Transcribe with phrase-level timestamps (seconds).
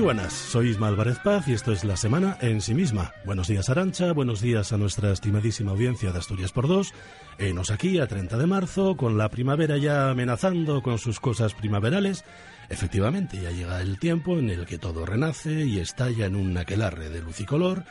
[0.00, 3.12] Muy buenas, soy Ismael Álvarez Paz y esto es La Semana en sí misma.
[3.26, 6.94] Buenos días Arancha, buenos días a nuestra estimadísima audiencia de Asturias por dos.
[7.36, 12.24] Enos aquí a 30 de marzo, con la primavera ya amenazando con sus cosas primaverales.
[12.70, 17.10] Efectivamente, ya llega el tiempo en el que todo renace y estalla en un aquelarre
[17.10, 17.84] de luz y color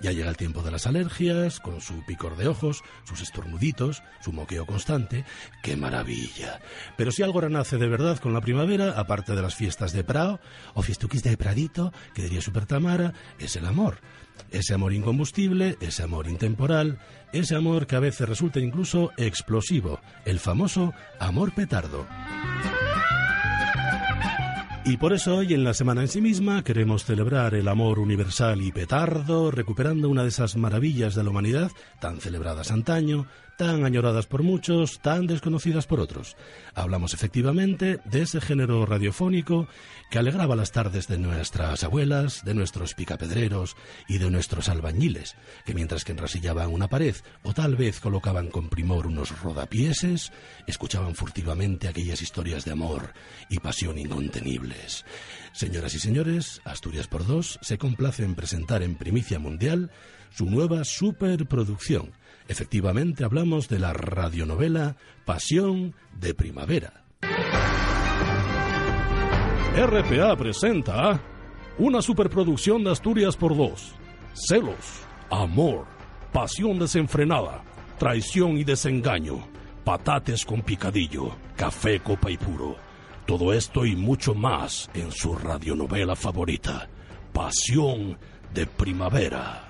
[0.00, 4.32] ya llega el tiempo de las alergias, con su picor de ojos, sus estornuditos, su
[4.32, 5.24] moqueo constante.
[5.62, 6.60] ¡Qué maravilla!
[6.96, 10.40] Pero si algo renace de verdad con la primavera, aparte de las fiestas de Prado,
[10.74, 13.98] o fiestuquis de Pradito, que diría Super Tamara, es el amor.
[14.50, 16.98] Ese amor incombustible, ese amor intemporal,
[17.32, 22.06] ese amor que a veces resulta incluso explosivo, el famoso amor petardo.
[24.90, 28.60] Y por eso hoy en la semana en sí misma queremos celebrar el amor universal
[28.60, 33.28] y petardo, recuperando una de esas maravillas de la humanidad, tan celebradas antaño,
[33.60, 36.34] tan añoradas por muchos, tan desconocidas por otros.
[36.74, 39.68] Hablamos efectivamente de ese género radiofónico
[40.10, 43.76] que alegraba las tardes de nuestras abuelas, de nuestros picapedreros
[44.08, 48.70] y de nuestros albañiles, que mientras que enrasillaban una pared o tal vez colocaban con
[48.70, 50.32] primor unos rodapieses,
[50.66, 53.12] escuchaban furtivamente aquellas historias de amor
[53.50, 53.98] y pasión
[55.52, 59.90] Señoras y señores, Asturias por dos se complace en presentar en primicia mundial
[60.30, 62.12] su nueva superproducción,
[62.50, 67.04] Efectivamente hablamos de la radionovela Pasión de Primavera.
[69.76, 71.20] RPA presenta
[71.78, 73.94] una superproducción de Asturias por dos.
[74.34, 75.86] Celos, amor,
[76.32, 77.62] pasión desenfrenada,
[78.00, 79.46] traición y desengaño,
[79.84, 82.89] patates con picadillo, café copa y puro.
[83.30, 86.88] Todo esto y mucho más en su radionovela favorita,
[87.32, 88.18] Pasión
[88.52, 89.68] de Primavera.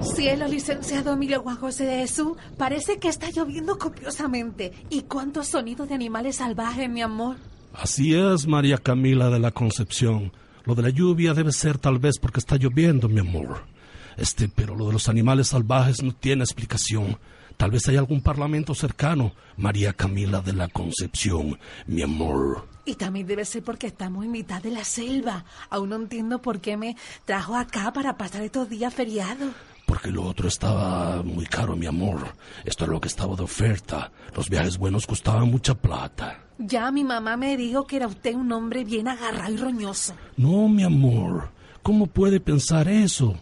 [0.00, 4.72] Cielo, licenciado Emilio Juan José de Jesús, parece que está lloviendo copiosamente.
[4.88, 7.36] ¿Y cuántos sonidos de animales salvajes, mi amor?
[7.74, 10.32] Así es, María Camila de la Concepción.
[10.64, 13.73] Lo de la lluvia debe ser tal vez porque está lloviendo, mi amor.
[14.16, 17.18] Este, pero lo de los animales salvajes no tiene explicación.
[17.56, 19.32] Tal vez hay algún parlamento cercano.
[19.56, 22.66] María Camila de la Concepción, mi amor.
[22.84, 25.44] Y también debe ser porque estamos en mitad de la selva.
[25.70, 29.52] Aún no entiendo por qué me trajo acá para pasar estos días feriados.
[29.86, 32.34] Porque lo otro estaba muy caro, mi amor.
[32.64, 34.10] Esto es lo que estaba de oferta.
[34.34, 36.40] Los viajes buenos costaban mucha plata.
[36.58, 40.14] Ya mi mamá me dijo que era usted un hombre bien agarrado y roñoso.
[40.36, 41.50] No, mi amor.
[41.82, 43.36] ¿Cómo puede pensar eso?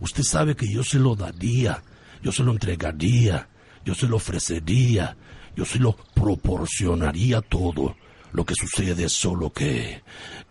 [0.00, 1.82] Usted sabe que yo se lo daría,
[2.22, 3.48] yo se lo entregaría,
[3.84, 5.16] yo se lo ofrecería,
[5.56, 7.96] yo se lo proporcionaría todo.
[8.32, 10.02] Lo que sucede es solo que...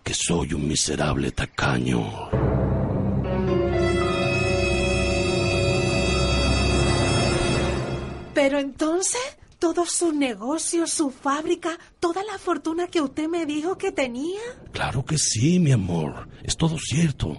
[0.03, 2.30] que soy un miserable tacaño.
[8.34, 13.91] Pero entonces, todos sus negocios, su fábrica, toda la fortuna que usted me dijo que
[13.91, 14.40] tenía.
[14.72, 16.28] Claro que sí, mi amor.
[16.44, 17.38] Es todo cierto.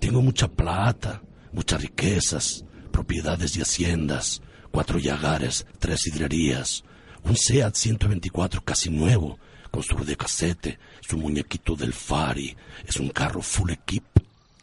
[0.00, 1.22] Tengo mucha plata,
[1.52, 6.84] muchas riquezas, propiedades y haciendas, cuatro yagares, tres hidrerías,
[7.24, 9.38] un SEAT 124 casi nuevo,
[9.70, 12.56] con su de casete, su muñequito del Fari.
[12.86, 14.04] Es un carro full equip.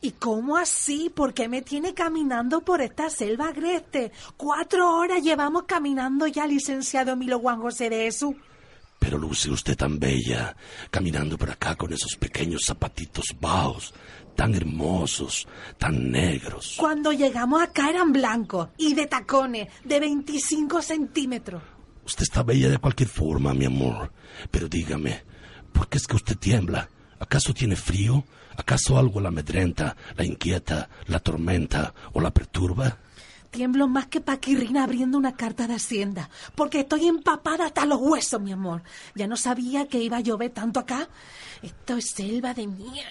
[0.02, 1.12] ¿Y cómo así?
[1.14, 4.12] ¿Por qué me tiene caminando por esta selva agreste?
[4.36, 8.36] Cuatro horas llevamos caminando ya, licenciado Milo Juan José de eso.
[9.08, 10.54] Pero luce usted tan bella,
[10.92, 13.94] caminando por acá con esos pequeños zapatitos bajos,
[14.36, 15.48] tan hermosos,
[15.78, 16.76] tan negros.
[16.78, 21.64] Cuando llegamos acá eran blancos y de tacones, de 25 centímetros.
[22.04, 24.12] Usted está bella de cualquier forma, mi amor.
[24.52, 25.24] Pero dígame,
[25.72, 26.90] ¿por qué es que usted tiembla?
[27.18, 28.26] ¿Acaso tiene frío?
[28.58, 32.98] ¿Acaso algo la amedrenta, la inquieta, la tormenta o la perturba?
[33.52, 38.42] Tiemblo más que Paquirrina abriendo una carta de Hacienda, porque estoy empapada hasta los huesos,
[38.42, 38.84] mi amor.
[39.16, 41.08] Ya no sabía que iba a llover tanto acá.
[41.62, 43.06] Esto es selva de mía.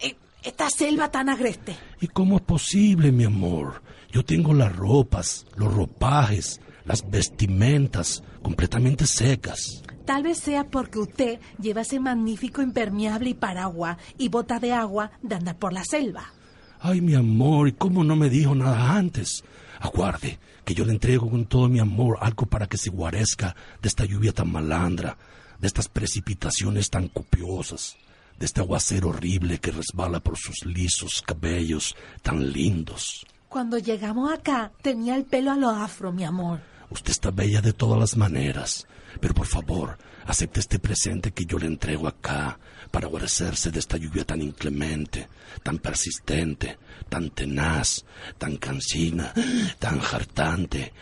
[0.00, 1.76] Eh, esta selva tan agreste.
[2.00, 3.82] ¿Y cómo es posible, mi amor?
[4.10, 9.82] Yo tengo las ropas, los ropajes, las vestimentas completamente secas.
[10.04, 15.10] Tal vez sea porque usted lleva ese magnífico impermeable y paraguas y bota de agua
[15.22, 16.32] de andar por la selva.
[16.80, 19.42] Ay, mi amor, ¿y cómo no me dijo nada antes?
[19.84, 23.88] Aguarde, que yo le entrego con todo mi amor algo para que se guarezca de
[23.88, 25.18] esta lluvia tan malandra,
[25.60, 27.94] de estas precipitaciones tan copiosas,
[28.38, 33.26] de este aguacero horrible que resbala por sus lisos cabellos tan lindos.
[33.50, 36.60] Cuando llegamos acá tenía el pelo a lo afro, mi amor.
[36.94, 38.86] Usted está bella de todas las maneras,
[39.20, 42.58] pero por favor, acepte este presente que yo le entrego acá
[42.90, 45.28] para guarecerse de esta lluvia tan inclemente,
[45.64, 48.04] tan persistente, tan tenaz,
[48.38, 49.34] tan cansina,
[49.80, 50.92] tan hartante,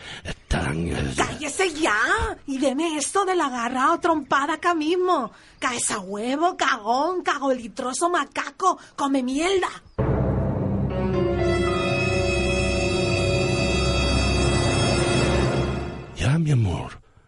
[0.47, 0.87] tan...
[0.87, 1.95] eh, ¡Cállese ya!
[2.47, 5.31] Y deme esto de la garra o trompada acá mismo.
[5.59, 9.69] Caesa huevo, cagón, cagolitroso macaco, come mierda.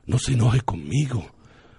[0.05, 1.31] No se enoje conmigo.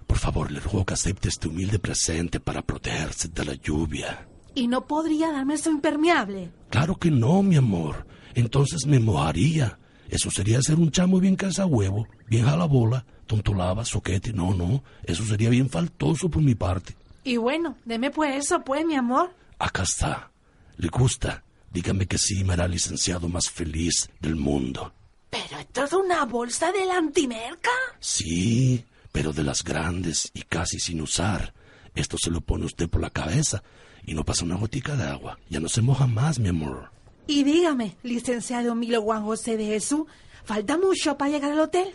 [0.05, 4.27] Por favor, le ruego que acepte este humilde presente para protegerse de la lluvia.
[4.55, 6.51] ¿Y no podría darme eso impermeable?
[6.69, 8.07] Claro que no, mi amor.
[8.33, 9.77] Entonces me mojaría.
[10.09, 11.37] Eso sería ser un chamo bien
[11.67, 14.33] huevo, bien jalabola, tontolaba, soquete.
[14.33, 14.83] No, no.
[15.03, 16.95] Eso sería bien faltoso por mi parte.
[17.23, 19.31] Y bueno, deme pues eso, pues, mi amor.
[19.59, 20.31] Acá está.
[20.77, 21.43] ¿Le gusta?
[21.71, 24.93] Dígame que sí, me hará el licenciado más feliz del mundo.
[25.29, 27.69] ¿Pero esto es una bolsa de la antimerca?
[28.17, 31.53] Sí, pero de las grandes y casi sin usar.
[31.93, 33.61] Esto se lo pone usted por la cabeza
[34.03, 35.37] y no pasa una gotica de agua.
[35.49, 36.89] Ya no se moja más, mi amor.
[37.27, 40.07] Y dígame, licenciado Milo Juan José de Jesús,
[40.45, 41.89] ¿falta mucho para llegar al hotel?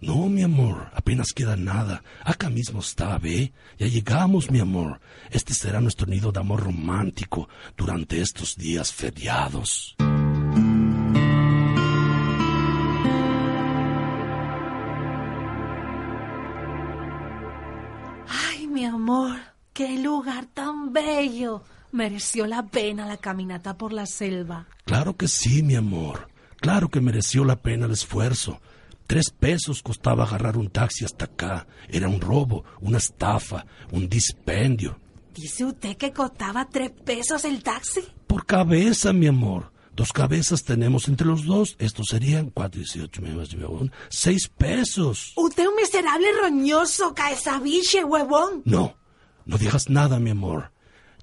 [0.00, 2.02] No, mi amor, apenas queda nada.
[2.24, 3.52] Acá mismo está, ¿ve?
[3.78, 5.00] Ya llegamos, mi amor.
[5.30, 9.96] Este será nuestro nido de amor romántico durante estos días feriados.
[18.98, 19.36] Amor,
[19.72, 21.62] qué lugar tan bello.
[21.92, 24.66] Mereció la pena la caminata por la selva.
[24.84, 26.28] Claro que sí, mi amor.
[26.56, 28.60] Claro que mereció la pena el esfuerzo.
[29.06, 31.66] Tres pesos costaba agarrar un taxi hasta acá.
[31.88, 34.98] Era un robo, una estafa, un dispendio.
[35.32, 38.00] ¿Dice usted que costaba tres pesos el taxi?
[38.26, 39.70] Por cabeza, mi amor.
[39.98, 41.74] Dos cabezas tenemos entre los dos.
[41.80, 43.50] Estos serían cuatro, dieciocho, menos,
[44.10, 45.32] seis pesos.
[45.34, 48.62] Usted es un miserable roñoso, caesabiche, huevón.
[48.64, 48.96] No,
[49.44, 50.70] no digas nada, mi amor.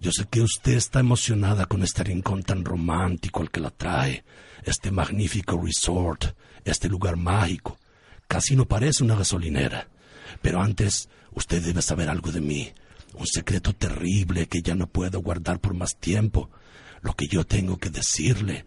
[0.01, 4.25] Yo sé que usted está emocionada con este rincón tan romántico al que la trae,
[4.65, 6.35] este magnífico resort,
[6.65, 7.77] este lugar mágico.
[8.27, 9.87] Casi no parece una gasolinera.
[10.41, 12.73] Pero antes, usted debe saber algo de mí,
[13.13, 16.49] un secreto terrible que ya no puedo guardar por más tiempo,
[17.05, 18.65] lo que yo tengo que decirle,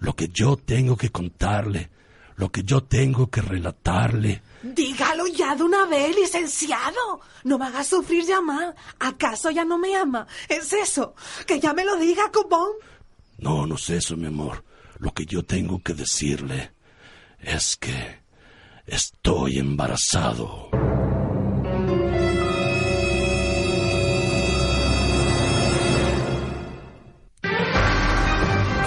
[0.00, 1.88] lo que yo tengo que contarle,
[2.36, 4.42] lo que yo tengo que relatarle.
[4.62, 7.20] Dígalo ya de una vez, licenciado.
[7.44, 8.74] No me haga sufrir ya más.
[8.98, 10.26] ¿Acaso ya no me ama?
[10.50, 11.14] ¿Es eso?
[11.46, 12.72] Que ya me lo diga, cupón.
[13.38, 14.62] No, no es eso, mi amor.
[14.98, 16.72] Lo que yo tengo que decirle
[17.40, 18.18] es que
[18.86, 20.68] estoy embarazado.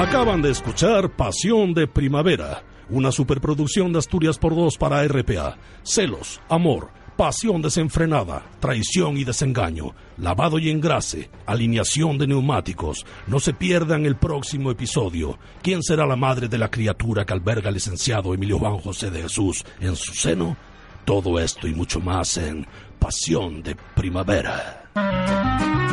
[0.02, 5.60] Acaban de escuchar Pasión de Primavera, una superproducción de Asturias por dos para RPA.
[5.84, 13.06] Celos, amor, pasión desenfrenada, traición y desengaño, lavado y engrase, alineación de neumáticos.
[13.28, 15.38] No se pierdan el próximo episodio.
[15.62, 19.22] ¿Quién será la madre de la criatura que alberga el licenciado Emilio Juan José de
[19.22, 20.58] Jesús en su seno?
[21.06, 22.66] Todo esto y mucho más en
[22.98, 25.91] Pasión de Primavera.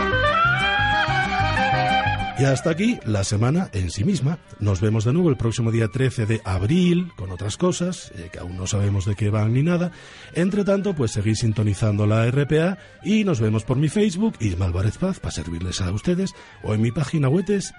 [2.39, 4.39] Y hasta aquí la semana en sí misma.
[4.61, 8.39] Nos vemos de nuevo el próximo día 13 de abril con otras cosas eh, que
[8.39, 9.91] aún no sabemos de qué van ni nada.
[10.35, 14.99] Entre tanto, pues seguís sintonizando la RPA y nos vemos por mi Facebook, Isma Álvarez
[14.99, 16.33] Paz, para servirles a ustedes,
[16.63, 17.73] o en mi página web es.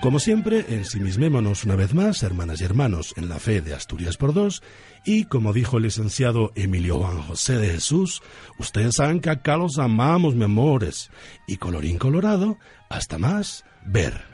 [0.00, 4.32] Como siempre, ensimismémonos una vez más, hermanas y hermanos, en la fe de Asturias por
[4.32, 4.62] dos,
[5.04, 8.22] y como dijo el licenciado Emilio Juan José de Jesús,
[8.58, 11.10] ustedes saben que acá los amamos, mi amores,
[11.46, 14.24] y colorín colorado, hasta más, ver.